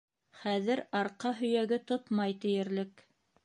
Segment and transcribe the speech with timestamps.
[0.43, 3.09] Хәҙер арҡа һөйәге тотмай тиерлек.